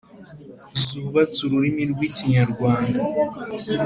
zubatse 0.83 1.39
ururimi 1.43 1.83
rw’Ikinyarwanda. 1.91 2.99